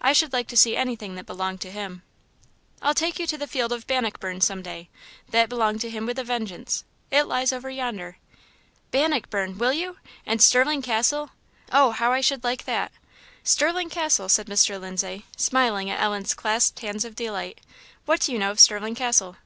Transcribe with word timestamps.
"I 0.00 0.12
should 0.12 0.32
like 0.32 0.48
to 0.48 0.56
see 0.56 0.74
anything 0.76 1.14
that 1.14 1.26
belonged 1.26 1.60
to 1.60 1.70
him." 1.70 2.02
"I'll 2.82 2.92
take 2.92 3.20
you 3.20 3.26
to 3.28 3.38
the 3.38 3.46
field 3.46 3.70
of 3.70 3.86
Bannockburn 3.86 4.40
some 4.40 4.62
day; 4.62 4.88
that 5.28 5.48
belonged 5.48 5.80
to 5.82 5.90
him 5.90 6.06
with 6.06 6.18
a 6.18 6.24
vengeance. 6.24 6.82
It 7.12 7.28
lies 7.28 7.52
over 7.52 7.70
yonder." 7.70 8.16
"Bannockburn! 8.90 9.58
will 9.58 9.72
you? 9.72 9.98
and 10.26 10.42
Stirling 10.42 10.82
castle! 10.82 11.30
Oh, 11.70 11.92
how 11.92 12.10
I 12.10 12.20
should 12.20 12.42
like 12.42 12.64
that!" 12.64 12.90
"Stirling 13.44 13.90
castle," 13.90 14.28
said 14.28 14.48
Mr. 14.48 14.80
Lindsay, 14.80 15.24
smiling 15.36 15.88
at 15.88 16.00
Ellen's 16.00 16.34
clasped 16.34 16.80
hands 16.80 17.04
of 17.04 17.14
delight; 17.14 17.60
"what 18.06 18.22
do 18.22 18.32
you 18.32 18.40
know 18.40 18.50
of 18.50 18.58
Stirling 18.58 18.96
castle?" 18.96 19.36